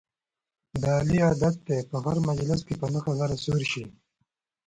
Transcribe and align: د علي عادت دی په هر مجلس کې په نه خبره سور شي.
د 0.81 0.83
علي 0.97 1.19
عادت 1.27 1.55
دی 1.67 1.79
په 1.89 1.97
هر 2.03 2.17
مجلس 2.29 2.59
کې 2.67 2.75
په 2.81 2.87
نه 2.93 2.99
خبره 3.05 3.35
سور 3.43 3.61
شي. 3.71 3.83